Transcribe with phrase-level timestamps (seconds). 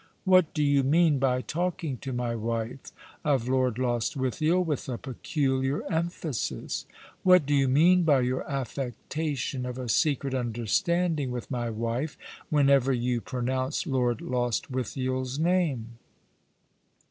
[0.23, 2.91] What do you mean by talking to my wife
[3.23, 6.87] of Lord Lostwithiel with a peculiar emphasis?
[7.21, 12.17] What do you mean by your affectation of a secret understanding with my wife
[12.49, 15.99] whenever you pronounce Lord Lostwithiers name